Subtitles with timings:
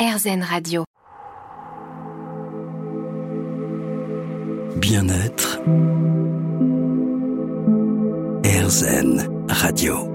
[0.00, 0.84] RZN Radio.
[4.76, 5.60] Bien-être.
[8.42, 10.09] RZN Radio.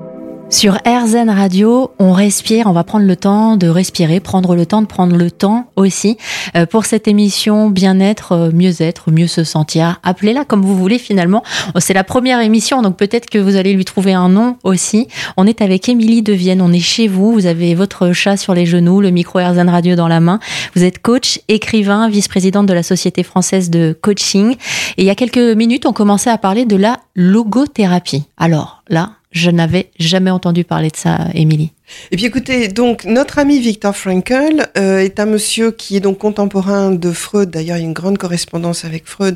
[0.48, 4.84] Sur RZN Radio, on respire, on va prendre le temps de respirer, prendre le temps
[4.84, 6.18] de prendre le temps aussi
[6.56, 10.00] euh, pour cette émission Bien-être, euh, mieux-être, mieux se sentir.
[10.04, 11.44] Appelez-la comme vous voulez finalement.
[11.74, 15.08] Oh, c'est la première émission, donc peut-être que vous allez lui trouver un nom aussi.
[15.36, 18.54] On est avec Émilie de Vienne, on est chez vous, vous avez votre chat sur
[18.54, 20.40] les genoux, le micro RZN Radio dans la main.
[20.76, 24.56] Vous êtes coach, écrivain, vice-présidente de la Société française de coaching.
[24.98, 28.26] Et il y a quelques minutes, on commençait à parler de la logothérapie.
[28.38, 31.74] Alors là, je n'avais jamais entendu parler de ça, Émilie.
[32.12, 36.20] Eh bien, écoutez, donc notre ami Viktor Frankl euh, est un monsieur qui est donc
[36.20, 37.50] contemporain de Freud.
[37.50, 39.36] D'ailleurs, il y a une grande correspondance avec Freud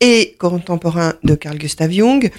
[0.00, 2.30] et contemporain de Carl Gustav Jung.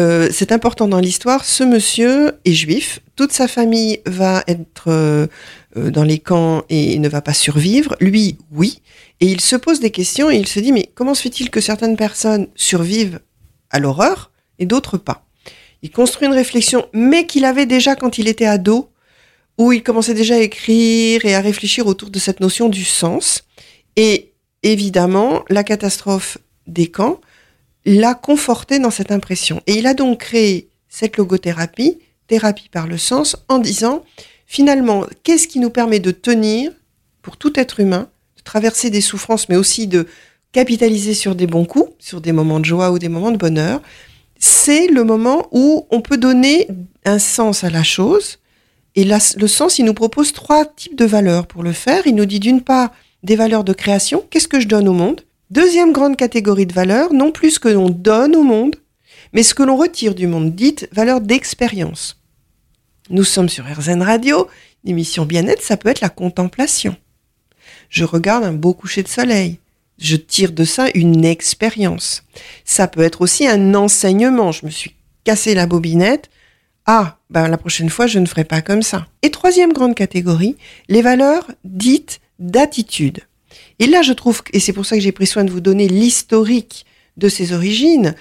[0.00, 1.44] Euh, c'est important dans l'histoire.
[1.44, 2.98] Ce monsieur est juif.
[3.14, 5.28] Toute sa famille va être euh,
[5.76, 7.94] dans les camps et ne va pas survivre.
[8.00, 8.82] Lui, oui.
[9.20, 11.60] Et il se pose des questions et il se dit mais comment se fait-il que
[11.60, 13.20] certaines personnes survivent
[13.70, 15.27] à l'horreur et d'autres pas?
[15.82, 18.90] Il construit une réflexion, mais qu'il avait déjà quand il était ado,
[19.58, 23.44] où il commençait déjà à écrire et à réfléchir autour de cette notion du sens.
[23.96, 27.20] Et évidemment, la catastrophe des camps
[27.84, 29.62] l'a conforté dans cette impression.
[29.66, 31.98] Et il a donc créé cette logothérapie,
[32.28, 34.04] thérapie par le sens, en disant,
[34.46, 36.70] finalement, qu'est-ce qui nous permet de tenir,
[37.22, 40.06] pour tout être humain, de traverser des souffrances, mais aussi de
[40.52, 43.82] capitaliser sur des bons coups, sur des moments de joie ou des moments de bonheur,
[44.38, 46.68] c'est le moment où on peut donner
[47.04, 48.38] un sens à la chose.
[48.94, 52.06] Et le sens, il nous propose trois types de valeurs pour le faire.
[52.06, 52.90] Il nous dit d'une part
[53.22, 55.22] des valeurs de création, qu'est-ce que je donne au monde?
[55.50, 58.76] Deuxième grande catégorie de valeurs, non plus ce que l'on donne au monde,
[59.32, 62.20] mais ce que l'on retire du monde, dite valeur d'expérience.
[63.10, 64.48] Nous sommes sur RZN Radio,
[64.84, 66.96] l'émission bien-être, ça peut être la contemplation.
[67.88, 69.58] Je regarde un beau coucher de soleil
[69.98, 72.22] je tire de ça une expérience.
[72.64, 74.52] Ça peut être aussi un enseignement.
[74.52, 74.94] Je me suis
[75.24, 76.30] cassé la bobinette.
[76.86, 79.06] Ah, ben la prochaine fois, je ne ferai pas comme ça.
[79.22, 80.56] Et troisième grande catégorie,
[80.88, 83.20] les valeurs dites d'attitude.
[83.78, 85.88] Et là, je trouve, et c'est pour ça que j'ai pris soin de vous donner
[85.88, 86.86] l'historique
[87.16, 88.14] de ses origines,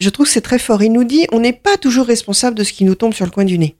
[0.00, 0.82] je trouve que c'est très fort.
[0.82, 3.30] Il nous dit, on n'est pas toujours responsable de ce qui nous tombe sur le
[3.30, 3.76] coin du nez.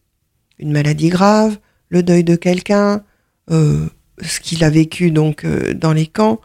[0.59, 1.59] Une maladie grave,
[1.89, 3.05] le deuil de quelqu'un,
[3.51, 3.87] euh,
[4.23, 6.41] ce qu'il a vécu donc euh, dans les camps,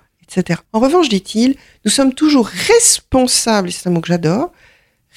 [0.73, 1.55] en revanche, dit-il,
[1.85, 4.51] nous sommes toujours responsables, c'est un mot que j'adore,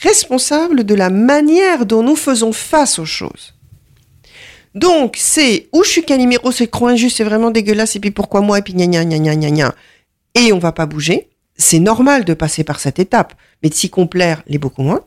[0.02, 3.54] responsables de la manière dont nous faisons face aux choses.
[4.74, 8.42] Donc, c'est où je suis Calimero, c'est trop injuste, c'est vraiment dégueulasse, et puis pourquoi
[8.42, 9.74] moi, et puis gna gna gna gna gna gna.
[10.34, 11.30] Et on va pas bouger.
[11.56, 15.00] C'est normal de passer par cette étape, mais de s'y complaire les beaucoup moins.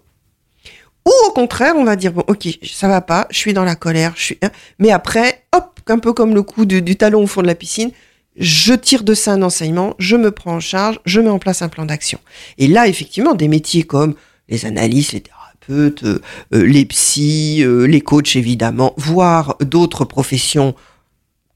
[1.05, 3.75] Ou au contraire, on va dire, bon, ok, ça va pas, je suis dans la
[3.75, 4.49] colère, je suis, hein.
[4.79, 7.91] mais après, hop, un peu comme le coup du talon au fond de la piscine,
[8.39, 11.61] je tire de ça un enseignement, je me prends en charge, je mets en place
[11.61, 12.19] un plan d'action.
[12.57, 14.15] Et là, effectivement, des métiers comme
[14.47, 16.21] les analystes, les thérapeutes, euh,
[16.53, 20.73] euh, les psys, euh, les coachs, évidemment, voire d'autres professions,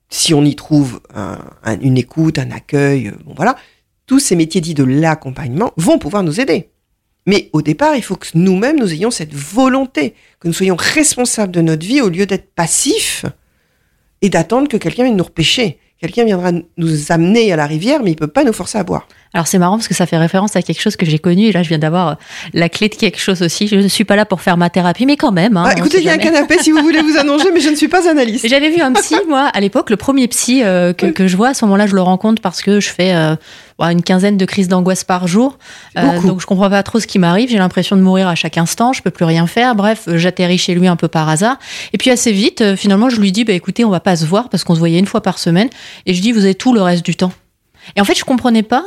[0.09, 1.01] si on y trouve
[1.65, 3.55] une écoute, un accueil, bon voilà,
[4.05, 6.69] tous ces métiers dits de l'accompagnement vont pouvoir nous aider.
[7.25, 11.51] Mais au départ, il faut que nous-mêmes, nous ayons cette volonté, que nous soyons responsables
[11.51, 13.25] de notre vie au lieu d'être passifs
[14.21, 15.79] et d'attendre que quelqu'un vienne nous repêcher.
[16.03, 19.07] Quelqu'un viendra nous amener à la rivière, mais il peut pas nous forcer à boire.
[19.33, 21.45] Alors c'est marrant parce que ça fait référence à quelque chose que j'ai connu.
[21.45, 22.13] Et là, je viens d'avoir euh,
[22.53, 23.69] la clé de quelque chose aussi.
[23.69, 25.55] Je ne suis pas là pour faire ma thérapie, mais quand même.
[25.55, 27.69] Hein, ah, écoutez, il y a un canapé si vous voulez vous annoncer, mais je
[27.69, 28.45] ne suis pas analyste.
[28.49, 31.47] J'avais vu un psy, moi, à l'époque, le premier psy euh, que, que, je vois.
[31.47, 33.37] À ce moment-là, je le rencontre parce que je fais euh,
[33.79, 35.57] une quinzaine de crises d'angoisse par jour.
[35.97, 37.49] Euh, donc je comprends pas trop ce qui m'arrive.
[37.49, 38.93] J'ai l'impression de mourir à chaque instant.
[38.93, 39.75] Je peux plus rien faire.
[39.75, 41.57] Bref, j'atterris chez lui un peu par hasard.
[41.93, 44.25] Et puis assez vite, euh, finalement, je lui dis, bah écoutez, on va pas se
[44.25, 45.69] voir parce qu'on se voyait une fois par semaine.
[46.05, 47.33] Et je dis, vous avez tout le reste du temps.
[47.95, 48.83] Et en fait, je comprenais pas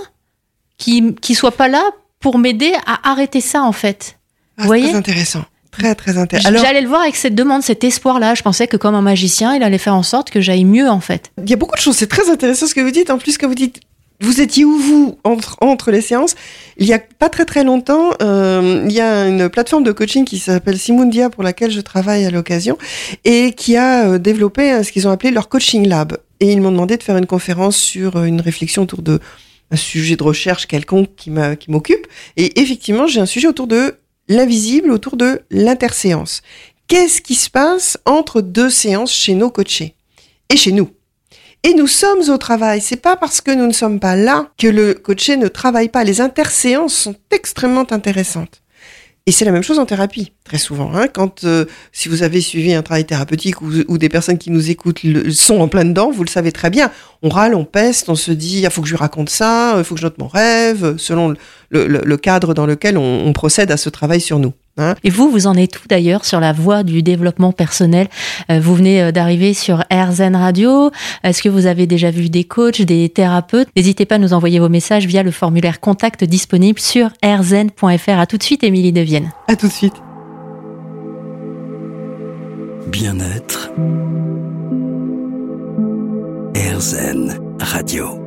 [0.78, 1.82] qu'il qu soit pas là
[2.20, 4.18] pour m'aider à arrêter ça en fait.
[4.56, 5.44] Ah, vous voyez Très intéressant.
[5.70, 6.50] Très, très intéressant.
[6.54, 8.34] J'allais le voir avec cette demande, cet espoir-là.
[8.34, 11.00] Je pensais que comme un magicien, il allait faire en sorte que j'aille mieux, en
[11.00, 11.32] fait.
[11.42, 11.96] Il y a beaucoup de choses.
[11.96, 13.10] C'est très intéressant ce que vous dites.
[13.10, 13.80] En plus, que vous dites,
[14.20, 16.34] vous étiez où vous entre, entre les séances?
[16.78, 20.24] Il y a pas très très longtemps, euh, il y a une plateforme de coaching
[20.24, 22.78] qui s'appelle Simundia pour laquelle je travaille à l'occasion
[23.24, 26.16] et qui a euh, développé euh, ce qu'ils ont appelé leur coaching lab.
[26.40, 29.20] Et ils m'ont demandé de faire une conférence sur une réflexion autour de
[29.70, 32.06] un sujet de recherche quelconque qui m'occupe.
[32.36, 33.96] Et effectivement, j'ai un sujet autour de
[34.28, 36.42] l'invisible, autour de l'interséance.
[36.88, 39.94] Qu'est-ce qui se passe entre deux séances chez nos coachés?
[40.50, 40.90] Et chez nous
[41.62, 42.80] et nous sommes au travail.
[42.80, 46.04] C'est pas parce que nous ne sommes pas là que le coaché ne travaille pas.
[46.04, 48.62] Les interséances sont extrêmement intéressantes.
[49.28, 50.94] Et c'est la même chose en thérapie, très souvent.
[50.94, 54.70] Hein, quand, euh, si vous avez suivi un travail thérapeutique ou, des personnes qui nous
[54.70, 56.92] écoutent le, sont en plein dedans, vous le savez très bien.
[57.22, 59.82] On râle, on peste, on se dit, il faut que je lui raconte ça, il
[59.82, 61.34] faut que je note mon rêve, selon
[61.70, 64.52] le, cadre dans lequel on, procède à ce travail sur nous.
[64.78, 64.94] Hein.
[65.04, 68.08] Et vous, vous en êtes tout d'ailleurs sur la voie du développement personnel?
[68.50, 70.90] Euh, Vous venez euh, d'arriver sur RZN Radio.
[71.22, 73.68] Est-ce que vous avez déjà vu des coachs, des thérapeutes?
[73.76, 78.18] N'hésitez pas à nous envoyer vos messages via le formulaire contact disponible sur rzn.fr.
[78.18, 79.30] À tout de suite, Émilie Devienne.
[79.48, 79.94] À tout de suite.
[82.88, 83.70] Bien-être.
[86.54, 88.25] RZN Radio.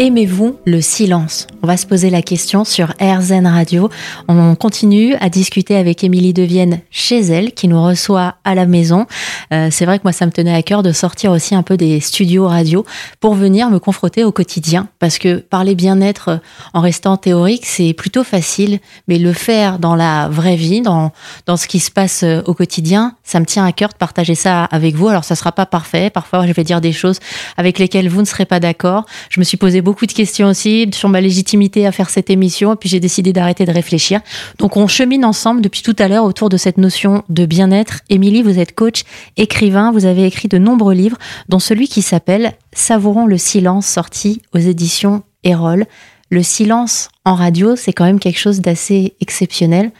[0.00, 1.46] Aimez-vous le silence?
[1.62, 3.90] On va se poser la question sur RZN Radio.
[4.26, 9.06] On continue à discuter avec Émilie Devienne chez elle, qui nous reçoit à la maison.
[9.52, 11.76] Euh, c'est vrai que moi, ça me tenait à cœur de sortir aussi un peu
[11.76, 12.84] des studios radio
[13.20, 14.88] pour venir me confronter au quotidien.
[14.98, 16.40] Parce que parler bien-être
[16.72, 18.80] en restant théorique, c'est plutôt facile.
[19.06, 21.12] Mais le faire dans la vraie vie, dans,
[21.46, 24.34] dans ce qui se passe euh, au quotidien, ça me tient à cœur de partager
[24.34, 25.06] ça avec vous.
[25.06, 26.10] Alors, ça sera pas parfait.
[26.10, 27.20] Parfois, je vais dire des choses
[27.56, 29.06] avec lesquelles vous ne serez pas d'accord.
[29.30, 32.72] Je me suis posé beaucoup de questions aussi sur ma légitimité à faire cette émission,
[32.72, 34.20] et puis j'ai décidé d'arrêter de réfléchir.
[34.58, 38.00] Donc on chemine ensemble depuis tout à l'heure autour de cette notion de bien-être.
[38.08, 39.04] Émilie, vous êtes coach,
[39.36, 44.42] écrivain, vous avez écrit de nombreux livres, dont celui qui s'appelle Savourons le silence, sorti
[44.52, 45.86] aux éditions Erol.
[46.30, 49.92] Le silence en radio, c'est quand même quelque chose d'assez exceptionnel.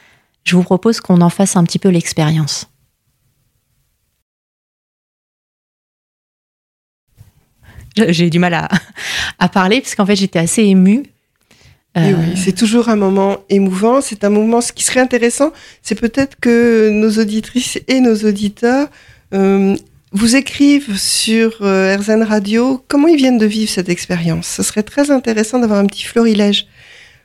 [0.43, 2.67] Je vous propose qu'on en fasse un petit peu l'expérience.
[8.09, 8.69] j'ai du mal à,
[9.39, 11.03] à parler parce qu'en fait j'étais assez émue.
[11.97, 12.13] Euh...
[12.13, 14.01] oui, c'est toujours un moment émouvant.
[14.01, 14.61] C'est un moment.
[14.61, 15.51] Ce qui serait intéressant,
[15.81, 18.87] c'est peut-être que nos auditrices et nos auditeurs
[19.33, 19.75] euh,
[20.11, 24.47] vous écrivent sur euh, RZN Radio comment ils viennent de vivre cette expérience.
[24.47, 26.67] Ce serait très intéressant d'avoir un petit florilège.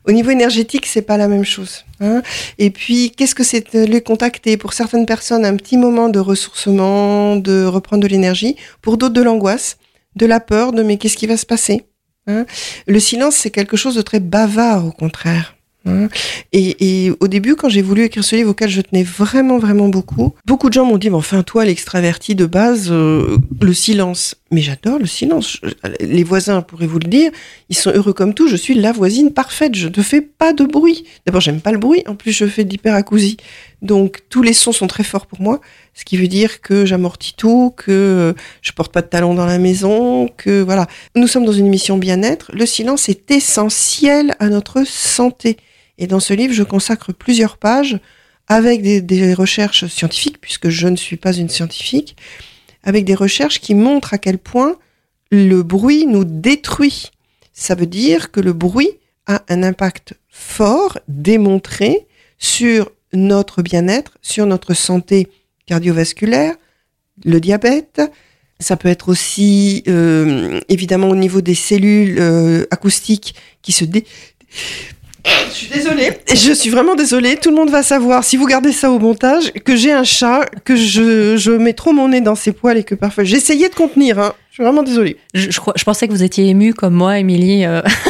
[0.06, 1.84] Au niveau énergétique, c'est pas la même chose.
[2.00, 2.22] Hein
[2.58, 4.56] et puis, qu'est-ce que c'est de les contacter?
[4.56, 8.56] Pour certaines personnes, un petit moment de ressourcement, de reprendre de l'énergie.
[8.80, 9.76] Pour d'autres, de l'angoisse
[10.16, 11.86] de la peur, de mais qu'est-ce qui va se passer
[12.26, 12.46] hein?
[12.86, 15.54] Le silence, c'est quelque chose de très bavard, au contraire.
[15.86, 16.08] Hein?
[16.52, 20.34] Et, au début, quand j'ai voulu écrire ce livre auquel je tenais vraiment, vraiment beaucoup,
[20.44, 24.36] beaucoup de gens m'ont dit, mais enfin, toi, l'extraverti de base, euh, le silence.
[24.50, 25.58] Mais j'adore le silence.
[26.00, 27.30] Les voisins pourraient vous le dire,
[27.68, 28.48] ils sont heureux comme tout.
[28.48, 29.74] Je suis la voisine parfaite.
[29.74, 31.04] Je ne fais pas de bruit.
[31.24, 32.02] D'abord, j'aime pas le bruit.
[32.06, 33.36] En plus, je fais de l'hyperacousie.
[33.80, 35.60] Donc, tous les sons sont très forts pour moi.
[36.00, 39.58] Ce qui veut dire que j'amortis tout, que je porte pas de talons dans la
[39.58, 40.86] maison, que voilà.
[41.14, 42.50] Nous sommes dans une émission bien-être.
[42.54, 45.58] Le silence est essentiel à notre santé.
[45.98, 48.00] Et dans ce livre, je consacre plusieurs pages
[48.48, 52.16] avec des, des, recherches scientifiques, puisque je ne suis pas une scientifique,
[52.82, 54.76] avec des recherches qui montrent à quel point
[55.30, 57.10] le bruit nous détruit.
[57.52, 58.88] Ça veut dire que le bruit
[59.26, 62.06] a un impact fort, démontré,
[62.38, 65.28] sur notre bien-être, sur notre santé
[65.70, 66.56] cardiovasculaire,
[67.24, 68.02] le diabète.
[68.58, 74.04] Ça peut être aussi euh, évidemment au niveau des cellules euh, acoustiques qui se dé
[75.50, 77.36] je suis désolée, je suis vraiment désolée.
[77.36, 80.46] Tout le monde va savoir, si vous gardez ça au montage, que j'ai un chat,
[80.64, 83.74] que je, je mets trop mon nez dans ses poils et que parfois j'essayais de
[83.74, 84.18] contenir.
[84.18, 84.32] Hein.
[84.48, 85.18] Je suis vraiment désolée.
[85.34, 87.66] Je, pensais que vous étiez émue comme moi, Émilie.
[87.66, 87.82] Euh...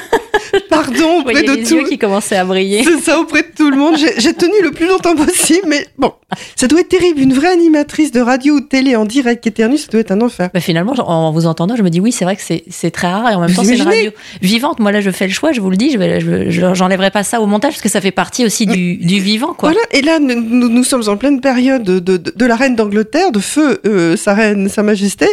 [0.82, 1.75] Pardon auprès de les tout.
[1.75, 2.85] yeux qui commençaient à briller.
[2.85, 3.97] C'est ça auprès de tout le monde.
[3.97, 6.12] J'ai tenu le plus longtemps possible, mais bon,
[6.56, 7.21] ça doit être terrible.
[7.21, 10.12] Une vraie animatrice de radio ou de télé en direct qui éternue, ça doit être
[10.12, 10.50] un enfer.
[10.55, 13.31] Bah finalement, en vous entendant, je me dis oui, c'est vrai que c'est très rare
[13.31, 14.11] et en même temps c'est une radio
[14.41, 14.79] vivante.
[14.81, 17.46] Moi là, je fais le choix, je vous le dis, je j'enlèverai pas ça au
[17.46, 19.70] montage parce que ça fait partie aussi du, du vivant, quoi.
[19.70, 19.84] Voilà.
[19.93, 23.41] Et là, nous, nous sommes en pleine période de, de, de la reine d'Angleterre, de
[23.41, 25.27] feu euh, sa reine, sa majesté.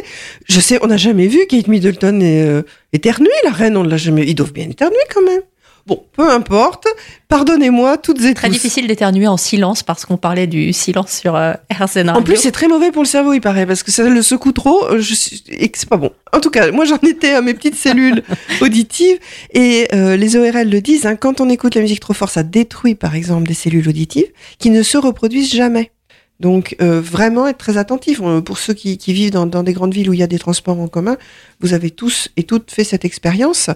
[0.48, 2.62] Je sais, on n'a jamais vu Kate Middleton et euh,
[2.94, 4.26] éternuer la reine, on l'a jamais.
[4.28, 5.42] Ils doivent bien éternuer quand même.
[5.88, 6.86] Bon, peu importe.
[7.30, 8.54] Pardonnez-moi toutes et Très tous.
[8.54, 12.22] difficile d'éternuer en silence parce qu'on parlait du silence sur euh, RCN Radio.
[12.22, 14.52] En plus, c'est très mauvais pour le cerveau, il paraît, parce que ça le secoue
[14.52, 15.44] trop euh, je suis...
[15.48, 16.12] et que c'est pas bon.
[16.34, 18.22] En tout cas, moi, j'en étais à mes petites cellules
[18.62, 19.18] auditives
[19.54, 21.06] et euh, les ORL le disent.
[21.06, 24.28] Hein, quand on écoute la musique trop fort, ça détruit, par exemple, des cellules auditives
[24.60, 25.92] qui ne se reproduisent jamais.
[26.40, 28.22] Donc euh, vraiment être très attentif.
[28.46, 30.80] Pour ceux qui, vivent dans, dans, des grandes villes où il y a des transports
[30.80, 31.18] en commun,
[31.60, 33.70] vous avez tous et toutes fait cette expérience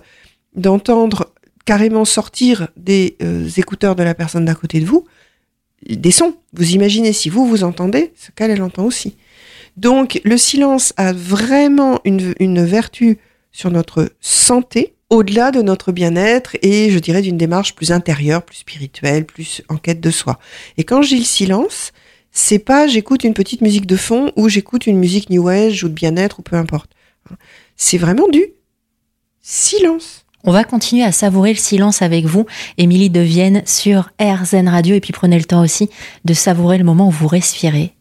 [0.56, 1.34] d'entendre
[1.66, 5.06] carrément sortir des euh, écouteurs de la personne d'à côté de vous
[5.90, 6.36] des sons.
[6.54, 9.16] Vous imaginez si vous vous entendez ce qu'elle elle entend aussi.
[9.78, 13.18] Donc le silence a vraiment une, une vertu
[13.52, 18.58] sur notre santé au-delà de notre bien-être et je dirais d'une démarche plus intérieure, plus
[18.58, 20.40] spirituelle, plus en quête de soi.
[20.78, 21.92] Et quand j'ai le silence,
[22.32, 25.90] c'est pas j'écoute une petite musique de fond ou j'écoute une musique new age ou
[25.90, 26.92] de bien-être ou peu importe.
[27.76, 28.44] C'est vraiment du
[29.42, 30.26] silence.
[30.44, 32.46] On va continuer à savourer le silence avec vous,
[32.78, 34.96] Émilie de Vienne, sur RZN Radio.
[34.96, 35.90] Et puis prenez le temps aussi
[36.26, 37.94] de savourer le moment où vous respirez,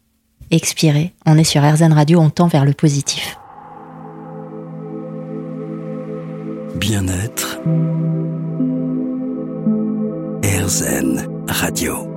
[0.49, 1.13] expirez.
[1.25, 3.37] On est sur RZN Radio, on tend vers le positif.
[6.75, 7.59] Bien-être.
[10.43, 12.10] RZN Radio.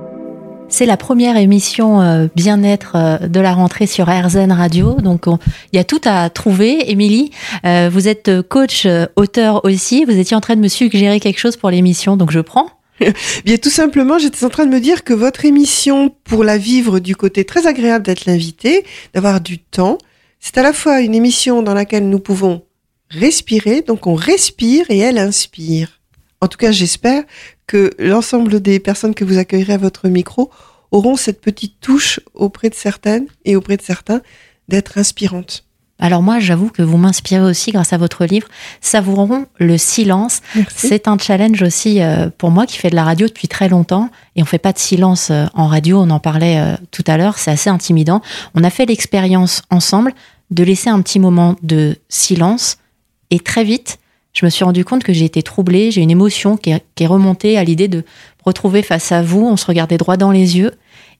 [0.75, 4.95] C'est la première émission euh, bien-être euh, de la rentrée sur RZN Radio.
[4.95, 5.27] Donc,
[5.71, 6.91] il y a tout à trouver.
[6.91, 7.31] Émilie,
[7.65, 10.03] euh, vous êtes coach, auteur aussi.
[10.03, 12.71] Vous étiez en train de me suggérer quelque chose pour l'émission, donc je prends.
[13.45, 16.99] Bien, tout simplement, j'étais en train de me dire que votre émission, pour la vivre
[16.99, 19.97] du côté très agréable d'être l'invité, d'avoir du temps,
[20.41, 22.63] c'est à la fois une émission dans laquelle nous pouvons
[23.11, 25.94] respirer, donc on respire et elle inspire.
[26.45, 27.23] En tout cas, j'espère
[27.65, 30.51] que l'ensemble des personnes que vous accueillerez à votre micro
[30.91, 34.21] auront cette petite touche auprès de certaines et auprès de certains
[34.67, 35.65] d'être inspirantes.
[35.97, 38.47] Alors moi, j'avoue que vous m'inspirez aussi grâce à votre livre
[38.79, 40.41] Savourons le silence.
[40.67, 44.11] C'est un challenge aussi euh, pour moi qui fait de la radio depuis très longtemps
[44.35, 47.17] et on fait pas de silence euh, en radio, on en parlait euh, tout à
[47.17, 48.21] l'heure, c'est assez intimidant.
[48.53, 50.13] On a fait l'expérience ensemble
[50.51, 52.77] de laisser un petit moment de silence
[53.31, 53.97] et très vite,
[54.35, 57.57] je me suis rendu compte que j'ai été troublée, j'ai une émotion qui est, remontée
[57.57, 58.03] à l'idée de
[58.43, 60.71] retrouver face à vous, on se regardait droit dans les yeux,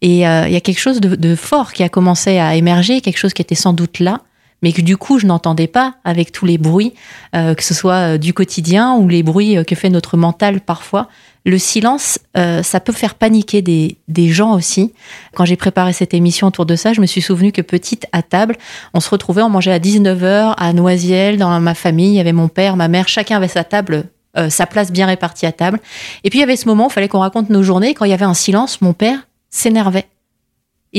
[0.02, 3.18] et euh, il y a quelque chose de, fort qui a commencé à émerger, quelque
[3.18, 4.22] chose qui était sans doute là,
[4.66, 6.94] mais que du coup je n'entendais pas avec tous les bruits,
[7.36, 11.08] euh, que ce soit euh, du quotidien ou les bruits que fait notre mental parfois
[11.46, 13.98] le silence, euh, ça peut faire paniquer des,
[14.30, 14.94] gens aussi.
[15.36, 18.24] Quand j'ai préparé cette émission autour de ça, je me suis souvenu que petite à
[18.24, 18.58] table,
[18.96, 22.34] on se retrouvait, on mangeait à 19h à Noisiel, dans ma famille, il y avait
[22.34, 24.06] mon père, ma mère, chacun avait sa table,
[24.38, 25.80] euh, sa place bien répartie à table.
[26.24, 27.94] Et puis il y avait ce moment où il fallait qu'on raconte nos journées.
[27.94, 30.08] Quand il y avait un silence, mon père s'énervait.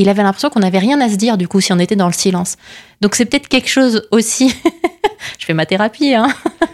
[0.01, 2.07] Il avait l'impression qu'on n'avait rien à se dire du coup si on était dans
[2.07, 2.57] le silence.
[3.01, 4.55] Donc c'est peut-être quelque chose aussi.
[5.39, 6.29] je fais ma thérapie, hein.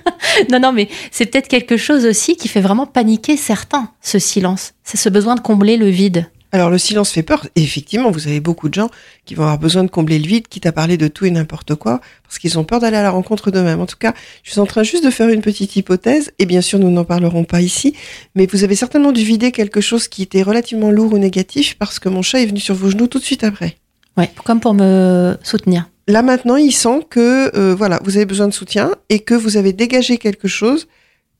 [0.50, 4.74] non, non, mais c'est peut-être quelque chose aussi qui fait vraiment paniquer certains, ce silence.
[4.84, 6.30] C'est ce besoin de combler le vide.
[6.52, 7.46] Alors le silence fait peur.
[7.56, 8.90] Et effectivement, vous avez beaucoup de gens
[9.24, 11.74] qui vont avoir besoin de combler le vide, quitte à parler de tout et n'importe
[11.74, 13.80] quoi, parce qu'ils ont peur d'aller à la rencontre d'eux-mêmes.
[13.80, 16.60] En tout cas, je suis en train juste de faire une petite hypothèse, et bien
[16.60, 17.96] sûr, nous n'en parlerons pas ici,
[18.34, 21.98] mais vous avez certainement dû vider quelque chose qui était relativement lourd ou négatif, parce
[21.98, 23.76] que mon chat est venu sur vos genoux tout de suite après.
[24.18, 28.48] Ouais, comme pour me soutenir là maintenant, il sent que euh, voilà, vous avez besoin
[28.48, 30.86] de soutien et que vous avez dégagé quelque chose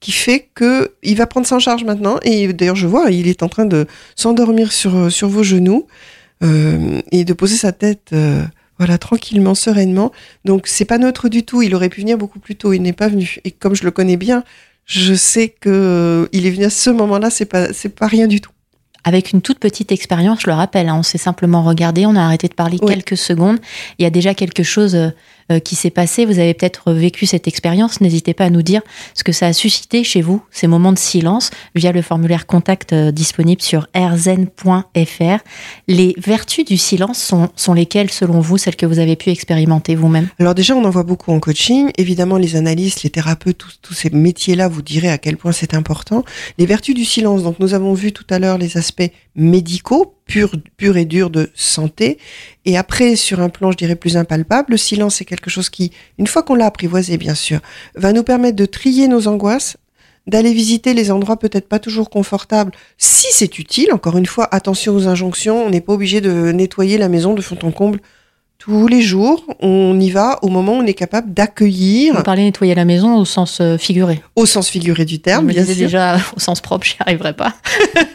[0.03, 2.19] qui fait que il va prendre ça en charge maintenant.
[2.25, 5.87] Et d'ailleurs, je vois, il est en train de s'endormir sur euh, sur vos genoux
[6.43, 8.11] euh, et de poser sa tête.
[8.13, 8.43] Euh,
[8.79, 10.11] voilà, tranquillement, sereinement.
[10.45, 11.63] Donc, c'est pas neutre du tout.
[11.63, 12.73] Il aurait pu venir beaucoup plus tôt.
[12.73, 13.39] Il n'est pas venu.
[13.45, 14.43] Et comme je le connais bien,
[14.87, 17.31] je sais que il est venu à ce moment-là.
[17.31, 18.51] C'est pas, c'est pas rien du tout
[19.05, 22.23] avec une toute petite expérience, je le rappelle, hein, on s'est simplement regardé, on a
[22.23, 23.59] arrêté de parler quelques secondes.
[23.99, 24.97] Il y a déjà quelque chose
[25.65, 26.25] qui s'est passé.
[26.25, 28.01] Vous avez peut-être vécu cette expérience.
[28.01, 28.83] N'hésitez pas à nous dire
[29.15, 32.93] ce que ça a suscité chez vous, ces moments de silence, via le formulaire contact
[32.93, 35.39] euh, disponible sur rzen.fr.
[35.89, 39.95] Les vertus du silence sont, sont lesquelles, selon vous, celles que vous avez pu expérimenter
[39.95, 40.29] vous-même?
[40.39, 41.91] Alors déjà, on en voit beaucoup en coaching.
[41.99, 45.75] Évidemment, les analystes, les thérapeutes, tous, tous ces métiers-là vous diraient à quel point c'est
[45.75, 46.25] important.
[46.59, 47.43] Les vertus du silence.
[47.43, 52.19] Donc, nous avons vu tout à l'heure les aspects médicaux, pur et durs de santé.
[52.65, 55.93] Et après, sur un plan, je dirais, plus impalpable, le silence est quelque chose qui,
[56.19, 57.61] une fois qu'on l'a apprivoisé, bien sûr,
[57.95, 59.77] va nous permettre de trier nos angoisses,
[60.27, 63.93] d'aller visiter les endroits peut-être pas toujours confortables, si c'est utile.
[63.93, 67.43] Encore une fois, attention aux injonctions, on n'est pas obligé de nettoyer la maison de
[67.43, 68.01] fond en comble
[68.65, 72.15] tous les jours, on y va au moment où on est capable d'accueillir.
[72.15, 74.23] Vous parlez nettoyer la maison au sens euh, figuré.
[74.37, 75.75] Au sens figuré du terme, bien sûr.
[75.75, 77.55] déjà au sens propre, j'y arriverai pas.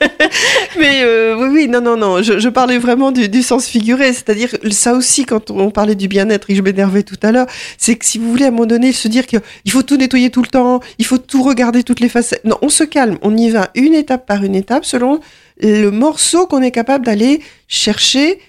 [0.79, 2.21] Mais euh, oui, oui, non, non, non.
[2.21, 6.53] Je, parlais vraiment du, sens figuré, c'est-à-dire ça aussi quand on parlait du bien-être et
[6.53, 8.93] que je m'énervais tout à l'heure, c'est que si vous voulez à un moment donné
[8.93, 12.07] se dire qu'il faut tout nettoyer tout le temps, il faut tout regarder toutes les
[12.07, 12.45] facettes.
[12.45, 15.19] Non, on se calme, on y va une étape par une étape selon
[15.59, 18.39] le morceau qu'on est capable d'aller chercher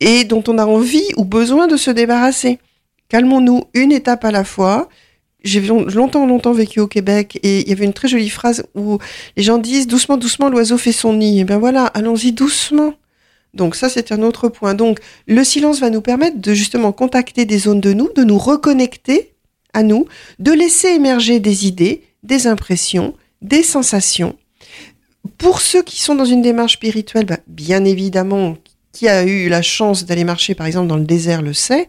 [0.00, 2.58] et dont on a envie ou besoin de se débarrasser.
[3.08, 4.88] Calmons-nous une étape à la fois.
[5.44, 8.98] J'ai longtemps, longtemps vécu au Québec et il y avait une très jolie phrase où
[9.36, 11.38] les gens disent doucement, doucement, l'oiseau fait son nid.
[11.38, 12.94] Et eh bien voilà, allons-y doucement.
[13.54, 14.74] Donc ça, c'est un autre point.
[14.74, 18.38] Donc le silence va nous permettre de justement contacter des zones de nous, de nous
[18.38, 19.32] reconnecter
[19.72, 20.06] à nous,
[20.38, 24.36] de laisser émerger des idées, des impressions, des sensations.
[25.38, 28.56] Pour ceux qui sont dans une démarche spirituelle, bah, bien évidemment,
[28.96, 31.88] qui a eu la chance d'aller marcher, par exemple, dans le désert le sait.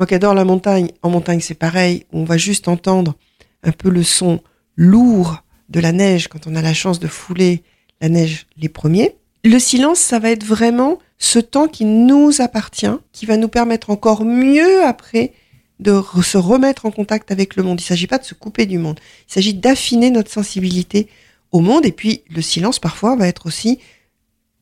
[0.00, 3.14] Moi qui adore la montagne, en montagne c'est pareil, on va juste entendre
[3.62, 4.40] un peu le son
[4.76, 7.62] lourd de la neige quand on a la chance de fouler
[8.00, 9.14] la neige les premiers.
[9.44, 13.90] Le silence, ça va être vraiment ce temps qui nous appartient, qui va nous permettre
[13.90, 15.32] encore mieux après
[15.78, 17.80] de se remettre en contact avec le monde.
[17.80, 18.98] Il ne s'agit pas de se couper du monde.
[19.28, 21.08] Il s'agit d'affiner notre sensibilité
[21.52, 21.86] au monde.
[21.86, 23.78] Et puis, le silence, parfois, va être aussi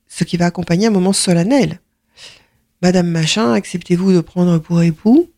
[0.09, 1.81] ce qui va accompagner un moment solennel.
[2.87, 5.29] Madame Machin, acceptez-vous de prendre pour époux?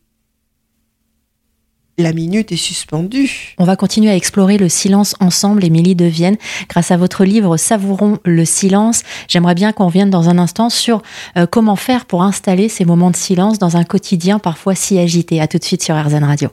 [1.97, 3.55] La minute est suspendue.
[3.57, 6.37] On va continuer à explorer le silence ensemble, Émilie de Vienne,
[6.69, 9.01] grâce à votre livre Savourons le silence.
[9.27, 11.01] J'aimerais bien qu'on revienne dans un instant sur
[11.37, 15.41] euh, comment faire pour installer ces moments de silence dans un quotidien parfois si agité.
[15.41, 16.49] À tout de suite sur RZN Radio.